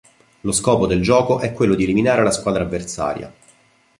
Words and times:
Lo 0.41 0.51
scopo 0.51 0.87
del 0.87 1.03
gioco 1.03 1.37
è 1.41 1.53
quello 1.53 1.75
di 1.75 1.83
eliminare 1.83 2.23
la 2.23 2.31
squadra 2.31 2.63
avversaria. 2.63 3.31